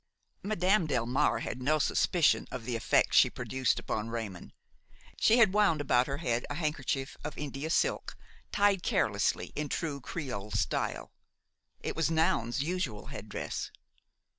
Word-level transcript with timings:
Madame 0.41 0.87
Delmare 0.87 1.41
had 1.41 1.61
no 1.61 1.77
suspicion 1.77 2.47
of 2.49 2.65
the 2.65 2.75
effect 2.75 3.13
she 3.13 3.29
produced 3.29 3.77
upon 3.77 4.09
Raymon. 4.09 4.51
She 5.19 5.37
had 5.37 5.53
wound 5.53 5.79
about 5.79 6.07
her 6.07 6.17
head 6.17 6.43
a 6.49 6.55
handkerchief 6.55 7.15
of 7.23 7.37
India 7.37 7.69
silk, 7.69 8.17
tied 8.51 8.81
carelessly 8.81 9.51
in 9.55 9.69
true 9.69 10.01
creole 10.01 10.49
style; 10.49 11.11
it 11.81 11.95
was 11.95 12.09
Noun's 12.09 12.63
usual 12.63 13.05
headdress. 13.13 13.69